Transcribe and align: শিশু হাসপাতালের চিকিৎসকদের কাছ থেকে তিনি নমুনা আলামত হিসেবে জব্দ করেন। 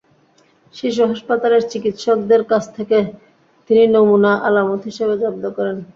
শিশু 0.75 1.01
হাসপাতালের 1.11 1.63
চিকিৎসকদের 1.71 2.41
কাছ 2.51 2.63
থেকে 2.77 2.97
তিনি 3.69 3.83
নমুনা 3.87 4.31
আলামত 4.47 4.81
হিসেবে 4.89 5.13
জব্দ 5.21 5.43
করেন। 5.57 5.77